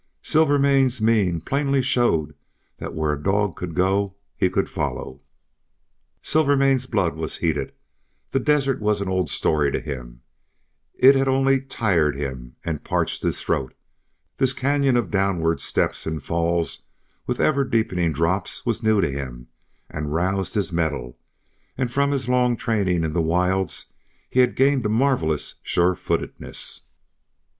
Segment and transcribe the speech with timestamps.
[0.23, 2.33] Silvermane's mien plainly showed
[2.79, 5.19] that where a dog could go he could follow.
[6.23, 7.71] Silvermane's blood was heated;
[8.31, 10.21] the desert was an old story to him;
[10.95, 13.75] it had only tired him and parched his throat;
[14.37, 16.79] this canyon of downward steps and falls,
[17.27, 19.49] with ever deepening drops, was new to him,
[19.87, 21.15] and roused his mettle;
[21.77, 23.85] and from his long training in the wilds
[24.31, 26.81] he had gained a marvellous sure footedness.